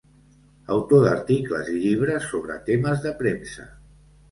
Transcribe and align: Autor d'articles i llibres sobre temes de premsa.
Autor 0.75 1.03
d'articles 1.07 1.69
i 1.75 1.77
llibres 1.85 2.27
sobre 2.33 2.59
temes 2.73 3.07
de 3.07 3.15
premsa. 3.23 3.71